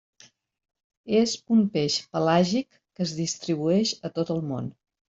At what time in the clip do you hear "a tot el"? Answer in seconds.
4.11-4.47